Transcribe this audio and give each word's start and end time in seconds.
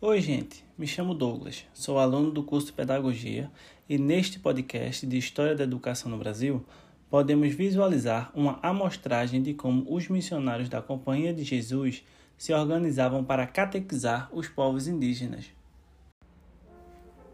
Oi, 0.00 0.20
gente. 0.20 0.64
Me 0.78 0.86
chamo 0.86 1.12
Douglas. 1.12 1.66
Sou 1.74 1.98
aluno 1.98 2.30
do 2.30 2.44
curso 2.44 2.68
de 2.68 2.72
Pedagogia 2.72 3.50
e 3.88 3.98
neste 3.98 4.38
podcast 4.38 5.04
de 5.04 5.18
História 5.18 5.56
da 5.56 5.64
Educação 5.64 6.08
no 6.08 6.16
Brasil, 6.16 6.64
podemos 7.10 7.52
visualizar 7.52 8.30
uma 8.32 8.60
amostragem 8.62 9.42
de 9.42 9.54
como 9.54 9.84
os 9.92 10.06
missionários 10.06 10.68
da 10.68 10.80
Companhia 10.80 11.34
de 11.34 11.42
Jesus 11.42 12.06
se 12.36 12.52
organizavam 12.54 13.24
para 13.24 13.44
catequizar 13.44 14.28
os 14.32 14.46
povos 14.46 14.86
indígenas. 14.86 15.46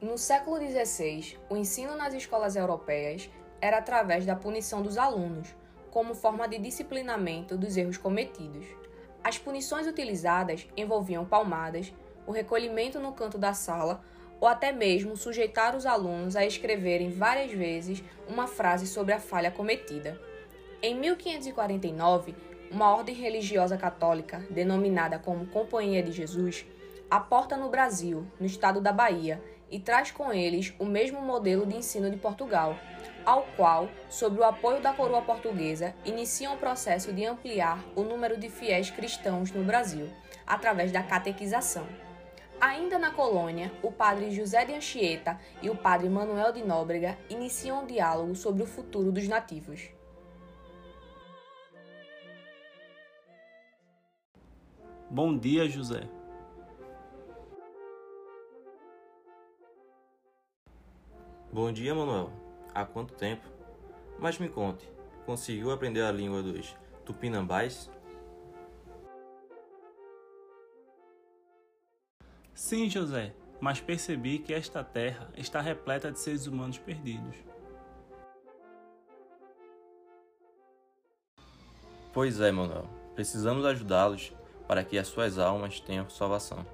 No 0.01 0.17
século 0.17 0.57
XVI, 0.57 1.37
o 1.51 1.59
ensino 1.59 1.95
nas 1.99 2.15
escolas 2.15 2.57
europeias 2.57 3.29
era 3.61 3.77
através 3.77 4.25
da 4.25 4.35
punição 4.35 4.81
dos 4.81 4.97
alunos, 4.97 5.55
como 5.91 6.15
forma 6.15 6.49
de 6.49 6.57
disciplinamento 6.57 7.59
dos 7.59 7.77
erros 7.77 7.99
cometidos. 7.99 8.65
As 9.23 9.37
punições 9.37 9.87
utilizadas 9.87 10.67
envolviam 10.75 11.27
palmadas, 11.27 11.93
o 12.27 12.33
recolhimento 12.33 12.99
no 12.99 13.13
canto 13.13 13.39
da 13.39 13.55
sala 13.55 14.03
ou 14.41 14.49
até 14.49 14.73
mesmo 14.73 15.17
sujeitar 15.17 15.75
os 15.75 15.87
alunos 15.87 16.37
a 16.37 16.45
escreverem 16.45 17.11
várias 17.11 17.51
vezes 17.53 18.03
uma 18.29 18.47
frase 18.47 18.87
sobre 18.87 19.15
a 19.15 19.21
falha 19.21 19.51
cometida. 19.51 20.21
Em 20.83 20.95
1549, 20.95 22.35
uma 22.71 22.95
ordem 22.95 23.15
religiosa 23.15 23.77
católica, 23.77 24.45
denominada 24.51 25.19
como 25.19 25.47
Companhia 25.47 26.03
de 26.03 26.13
Jesus, 26.13 26.67
aporta 27.11 27.57
no 27.57 27.71
Brasil, 27.71 28.27
no 28.39 28.47
estado 28.47 28.81
da 28.81 28.93
Bahia, 28.93 29.43
e 29.71 29.79
traz 29.79 30.11
com 30.11 30.33
eles 30.33 30.75
o 30.79 30.85
mesmo 30.85 31.23
modelo 31.23 31.65
de 31.65 31.77
ensino 31.77 32.11
de 32.11 32.17
Portugal, 32.17 32.77
ao 33.25 33.45
qual, 33.57 33.89
sob 34.11 34.39
o 34.39 34.45
apoio 34.45 34.81
da 34.81 34.93
coroa 34.93 35.23
portuguesa, 35.23 35.95
iniciam 36.05 36.55
o 36.55 36.59
processo 36.59 37.13
de 37.13 37.25
ampliar 37.25 37.83
o 37.97 38.03
número 38.03 38.37
de 38.39 38.51
fiéis 38.51 38.91
cristãos 38.91 39.51
no 39.51 39.65
Brasil, 39.65 40.09
através 40.47 40.93
da 40.93 41.03
catequização. 41.03 41.87
Ainda 42.61 42.99
na 42.99 43.11
colônia, 43.11 43.73
o 43.83 43.93
padre 43.93 44.31
José 44.31 44.65
de 44.65 44.73
Anchieta 44.73 45.39
e 45.61 45.69
o 45.69 45.77
padre 45.77 46.09
Manuel 46.09 46.53
de 46.53 46.63
Nóbrega 46.63 47.19
iniciam 47.29 47.83
um 47.83 47.87
diálogo 47.87 48.35
sobre 48.35 48.63
o 48.63 48.67
futuro 48.67 49.13
dos 49.13 49.29
nativos. 49.29 49.91
Bom 55.11 55.37
dia, 55.37 55.69
José. 55.69 56.09
Bom 61.53 61.71
dia, 61.71 61.95
Manuel. 61.95 62.33
Há 62.75 62.85
quanto 62.85 63.15
tempo? 63.15 63.47
Mas 64.19 64.39
me 64.39 64.49
conte, 64.49 64.91
conseguiu 65.25 65.71
aprender 65.71 66.03
a 66.03 66.11
língua 66.11 66.43
dos 66.43 66.75
tupinambás? 67.05 67.89
Sim, 72.55 72.89
José, 72.89 73.35
mas 73.61 73.81
percebi 73.81 74.39
que 74.39 74.55
esta 74.55 74.85
terra 74.85 75.29
está 75.37 75.61
repleta 75.61 76.13
de 76.13 76.21
seres 76.21 76.47
humanos 76.47 76.79
perdidos. 76.79 77.37
Pois 82.13 82.41
é, 82.41 82.53
Manuel. 82.53 82.89
Precisamos 83.17 83.65
ajudá-los 83.65 84.33
para 84.69 84.85
que 84.85 84.97
as 84.97 85.09
suas 85.09 85.37
almas 85.37 85.81
tenham 85.81 86.09
salvação. 86.09 86.65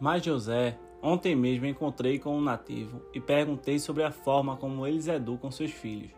Mas 0.00 0.24
José, 0.24 0.78
ontem 1.02 1.36
mesmo 1.36 1.66
encontrei 1.66 2.18
com 2.18 2.36
um 2.36 2.40
nativo 2.40 3.02
e 3.12 3.20
perguntei 3.20 3.78
sobre 3.78 4.02
a 4.02 4.10
forma 4.10 4.56
como 4.56 4.86
eles 4.86 5.08
educam 5.08 5.50
seus 5.50 5.70
filhos. 5.70 6.10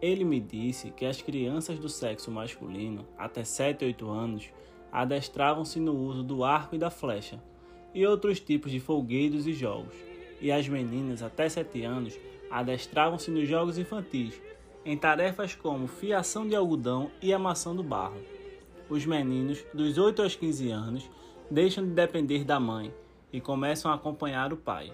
Ele 0.00 0.24
me 0.24 0.40
disse 0.40 0.90
que 0.90 1.06
as 1.06 1.22
crianças 1.22 1.78
do 1.78 1.88
sexo 1.88 2.30
masculino, 2.30 3.06
até 3.16 3.44
7 3.44 3.84
ou 3.84 3.88
8 3.88 4.10
anos, 4.10 4.50
adestravam-se 4.92 5.80
no 5.80 5.94
uso 5.94 6.22
do 6.22 6.44
arco 6.44 6.74
e 6.74 6.78
da 6.78 6.90
flecha, 6.90 7.42
e 7.94 8.06
outros 8.06 8.38
tipos 8.38 8.70
de 8.70 8.78
folguedos 8.78 9.46
e 9.46 9.52
jogos, 9.52 9.94
e 10.40 10.52
as 10.52 10.68
meninas 10.68 11.22
até 11.22 11.48
7 11.48 11.82
anos 11.82 12.18
adestravam-se 12.50 13.30
nos 13.30 13.48
jogos 13.48 13.78
infantis, 13.78 14.40
em 14.84 14.96
tarefas 14.96 15.54
como 15.54 15.86
fiação 15.86 16.46
de 16.46 16.54
algodão 16.54 17.10
e 17.20 17.32
amassão 17.32 17.74
do 17.74 17.82
barro. 17.82 18.20
Os 18.88 19.04
meninos, 19.04 19.64
dos 19.74 19.98
8 19.98 20.22
aos 20.22 20.36
15 20.36 20.70
anos, 20.70 21.10
deixam 21.50 21.84
de 21.84 21.90
depender 21.90 22.44
da 22.44 22.60
mãe 22.60 22.94
e 23.32 23.40
começam 23.40 23.90
a 23.90 23.94
acompanhar 23.94 24.52
o 24.52 24.56
pai, 24.56 24.92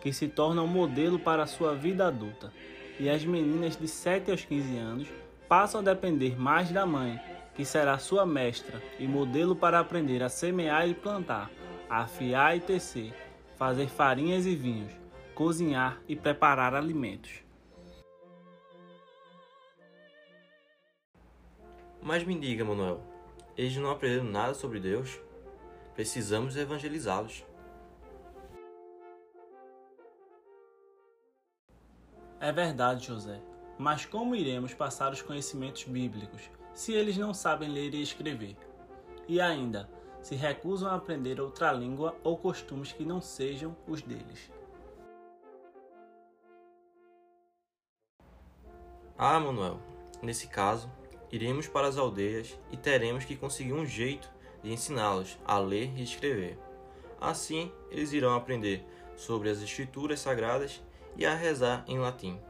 que 0.00 0.12
se 0.12 0.28
torna 0.28 0.62
um 0.62 0.66
modelo 0.66 1.18
para 1.18 1.42
a 1.42 1.46
sua 1.46 1.74
vida 1.74 2.06
adulta. 2.06 2.52
E 2.98 3.10
as 3.10 3.24
meninas 3.24 3.76
de 3.76 3.88
7 3.88 4.30
aos 4.30 4.44
15 4.44 4.76
anos 4.76 5.08
passam 5.48 5.80
a 5.80 5.84
depender 5.84 6.38
mais 6.38 6.70
da 6.70 6.86
mãe, 6.86 7.20
que 7.54 7.64
será 7.64 7.98
sua 7.98 8.24
mestra 8.24 8.82
e 8.98 9.06
modelo 9.06 9.54
para 9.54 9.80
aprender 9.80 10.22
a 10.22 10.28
semear 10.28 10.88
e 10.88 10.94
plantar, 10.94 11.50
afiar 11.88 12.56
e 12.56 12.60
tecer, 12.60 13.12
fazer 13.56 13.88
farinhas 13.88 14.46
e 14.46 14.54
vinhos, 14.54 14.92
cozinhar 15.34 16.00
e 16.08 16.16
preparar 16.16 16.74
alimentos. 16.74 17.42
Mas 22.02 22.22
me 22.22 22.38
diga, 22.38 22.64
Manuel, 22.64 23.00
eles 23.56 23.76
não 23.76 23.90
aprenderam 23.90 24.24
nada 24.24 24.52
sobre 24.54 24.78
Deus? 24.78 25.18
Precisamos 25.94 26.56
evangelizá-los. 26.56 27.44
É 32.44 32.52
verdade, 32.52 33.06
José. 33.06 33.40
Mas 33.78 34.04
como 34.04 34.36
iremos 34.36 34.74
passar 34.74 35.10
os 35.10 35.22
conhecimentos 35.22 35.84
bíblicos 35.84 36.42
se 36.74 36.92
eles 36.92 37.16
não 37.16 37.32
sabem 37.32 37.70
ler 37.70 37.94
e 37.94 38.02
escrever? 38.02 38.54
E 39.26 39.40
ainda, 39.40 39.88
se 40.20 40.34
recusam 40.34 40.90
a 40.90 40.94
aprender 40.94 41.40
outra 41.40 41.72
língua 41.72 42.14
ou 42.22 42.36
costumes 42.36 42.92
que 42.92 43.02
não 43.02 43.18
sejam 43.18 43.74
os 43.88 44.02
deles. 44.02 44.52
Ah, 49.16 49.40
Manuel, 49.40 49.80
nesse 50.20 50.46
caso, 50.46 50.92
iremos 51.32 51.66
para 51.66 51.88
as 51.88 51.96
aldeias 51.96 52.60
e 52.70 52.76
teremos 52.76 53.24
que 53.24 53.36
conseguir 53.36 53.72
um 53.72 53.86
jeito 53.86 54.30
de 54.62 54.70
ensiná-los 54.70 55.38
a 55.46 55.56
ler 55.58 55.90
e 55.96 56.02
escrever. 56.02 56.58
Assim, 57.18 57.72
eles 57.90 58.12
irão 58.12 58.34
aprender 58.34 58.84
sobre 59.16 59.48
as 59.48 59.62
escrituras 59.62 60.20
sagradas 60.20 60.82
e 61.16 61.24
a 61.24 61.34
rezar 61.34 61.84
em 61.86 61.98
latim. 61.98 62.40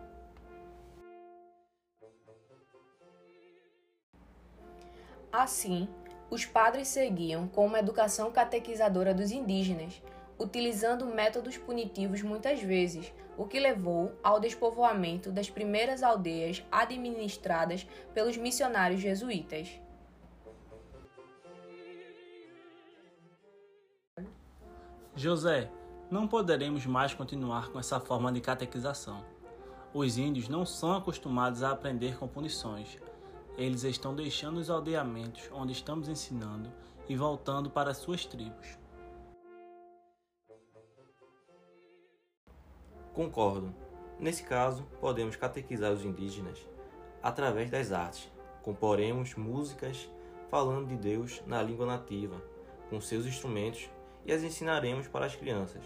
Assim, 5.32 5.88
os 6.30 6.44
padres 6.44 6.88
seguiam 6.88 7.48
com 7.48 7.66
uma 7.66 7.80
educação 7.80 8.30
catequizadora 8.30 9.12
dos 9.12 9.30
indígenas, 9.30 10.00
utilizando 10.38 11.06
métodos 11.06 11.56
punitivos 11.56 12.22
muitas 12.22 12.60
vezes, 12.62 13.12
o 13.36 13.44
que 13.44 13.58
levou 13.58 14.12
ao 14.22 14.38
despovoamento 14.38 15.32
das 15.32 15.50
primeiras 15.50 16.02
aldeias 16.02 16.64
administradas 16.70 17.86
pelos 18.12 18.36
missionários 18.36 19.00
jesuítas. 19.00 19.69
José, 25.16 25.70
não 26.14 26.28
poderemos 26.28 26.86
mais 26.86 27.12
continuar 27.12 27.72
com 27.72 27.78
essa 27.80 27.98
forma 27.98 28.30
de 28.30 28.41
catequização. 28.41 29.25
Os 29.92 30.16
índios 30.16 30.48
não 30.48 30.64
são 30.64 30.94
acostumados 30.94 31.64
a 31.64 31.72
aprender 31.72 32.16
com 32.16 32.28
punições. 32.28 33.00
Eles 33.58 33.82
estão 33.82 34.14
deixando 34.14 34.58
os 34.58 34.70
aldeamentos 34.70 35.50
onde 35.52 35.72
estamos 35.72 36.08
ensinando 36.08 36.72
e 37.08 37.16
voltando 37.16 37.69
para 37.69 37.92
suas 37.92 38.25
tribos. 38.25 38.78
Concordo. 43.12 43.75
Nesse 44.16 44.44
caso, 44.44 44.84
podemos 45.00 45.34
catequizar 45.34 45.91
os 45.91 46.04
indígenas 46.04 46.64
através 47.20 47.72
das 47.72 47.91
artes. 47.91 48.31
Comporemos 48.62 49.34
músicas 49.34 50.08
falando 50.48 50.86
de 50.86 50.96
Deus 50.96 51.42
na 51.44 51.60
língua 51.60 51.87
nativa, 51.87 52.40
com 52.88 53.00
seus 53.00 53.26
instrumentos 53.26 53.90
e 54.25 54.32
as 54.32 54.44
ensinaremos 54.44 55.08
para 55.08 55.26
as 55.26 55.34
crianças. 55.34 55.82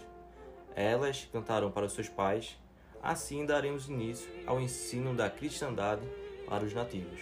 Elas 0.79 1.27
cantarão 1.33 1.69
para 1.69 1.85
os 1.87 1.91
seus 1.91 2.07
pais, 2.07 2.57
assim 3.03 3.45
daremos 3.45 3.89
início 3.89 4.31
ao 4.47 4.61
ensino 4.61 5.13
da 5.13 5.29
cristandade 5.29 6.01
para 6.47 6.63
os 6.63 6.73
nativos. 6.73 7.19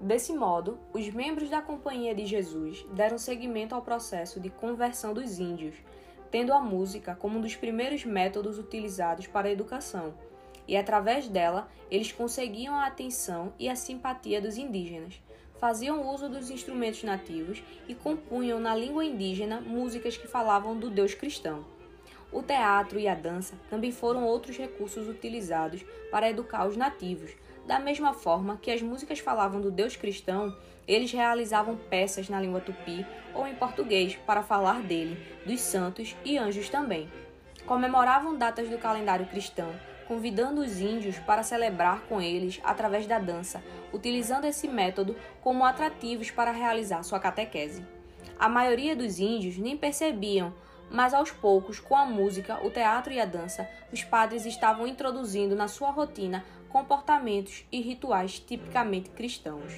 Desse 0.00 0.32
modo, 0.34 0.78
os 0.92 1.08
membros 1.08 1.48
da 1.48 1.62
Companhia 1.62 2.14
de 2.14 2.26
Jesus 2.26 2.84
deram 2.92 3.16
seguimento 3.16 3.74
ao 3.74 3.82
processo 3.82 4.38
de 4.38 4.50
conversão 4.50 5.14
dos 5.14 5.38
índios, 5.38 5.74
tendo 6.30 6.52
a 6.52 6.60
música 6.60 7.14
como 7.14 7.38
um 7.38 7.40
dos 7.40 7.56
primeiros 7.56 8.04
métodos 8.04 8.58
utilizados 8.58 9.26
para 9.26 9.48
a 9.48 9.52
educação. 9.52 10.14
e 10.68 10.76
através 10.76 11.28
dela 11.28 11.68
eles 11.90 12.12
conseguiam 12.12 12.74
a 12.74 12.86
atenção 12.86 13.52
e 13.58 13.68
a 13.68 13.76
simpatia 13.76 14.40
dos 14.40 14.56
indígenas. 14.56 15.20
Faziam 15.58 16.12
uso 16.12 16.28
dos 16.28 16.50
instrumentos 16.50 17.02
nativos 17.02 17.62
e 17.88 17.94
compunham 17.94 18.60
na 18.60 18.74
língua 18.74 19.04
indígena 19.04 19.60
músicas 19.60 20.16
que 20.16 20.26
falavam 20.26 20.76
do 20.76 20.90
Deus 20.90 21.14
cristão. 21.14 21.64
O 22.32 22.42
teatro 22.42 22.98
e 22.98 23.08
a 23.08 23.14
dança 23.14 23.54
também 23.70 23.92
foram 23.92 24.24
outros 24.24 24.56
recursos 24.56 25.08
utilizados 25.08 25.82
para 26.10 26.28
educar 26.28 26.66
os 26.66 26.76
nativos. 26.76 27.30
Da 27.66 27.80
mesma 27.80 28.14
forma 28.14 28.56
que 28.62 28.70
as 28.70 28.80
músicas 28.80 29.18
falavam 29.18 29.60
do 29.60 29.72
Deus 29.72 29.96
cristão, 29.96 30.56
eles 30.86 31.10
realizavam 31.10 31.76
peças 31.76 32.28
na 32.28 32.40
língua 32.40 32.60
tupi 32.60 33.04
ou 33.34 33.44
em 33.44 33.56
português 33.56 34.14
para 34.24 34.40
falar 34.40 34.82
dele, 34.82 35.18
dos 35.44 35.60
santos 35.60 36.14
e 36.24 36.38
anjos 36.38 36.68
também. 36.68 37.10
Comemoravam 37.66 38.38
datas 38.38 38.68
do 38.68 38.78
calendário 38.78 39.26
cristão, 39.26 39.74
convidando 40.06 40.60
os 40.60 40.78
índios 40.78 41.18
para 41.18 41.42
celebrar 41.42 42.02
com 42.02 42.22
eles 42.22 42.60
através 42.62 43.04
da 43.04 43.18
dança, 43.18 43.60
utilizando 43.92 44.44
esse 44.44 44.68
método 44.68 45.16
como 45.40 45.64
atrativos 45.64 46.30
para 46.30 46.52
realizar 46.52 47.02
sua 47.02 47.18
catequese. 47.18 47.84
A 48.38 48.48
maioria 48.48 48.94
dos 48.94 49.18
índios 49.18 49.58
nem 49.58 49.76
percebiam, 49.76 50.54
mas 50.90 51.12
aos 51.12 51.30
poucos, 51.30 51.80
com 51.80 51.96
a 51.96 52.06
música, 52.06 52.64
o 52.64 52.70
teatro 52.70 53.12
e 53.12 53.20
a 53.20 53.24
dança, 53.24 53.68
os 53.92 54.04
padres 54.04 54.46
estavam 54.46 54.86
introduzindo 54.86 55.54
na 55.56 55.68
sua 55.68 55.90
rotina 55.90 56.44
comportamentos 56.68 57.64
e 57.72 57.80
rituais 57.80 58.38
tipicamente 58.38 59.10
cristãos. 59.10 59.72